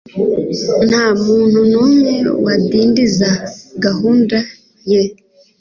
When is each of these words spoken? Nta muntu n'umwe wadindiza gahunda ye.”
Nta 0.87 1.05
muntu 1.25 1.59
n'umwe 1.71 2.13
wadindiza 2.43 3.29
gahunda 3.85 4.37
ye.” 4.89 5.01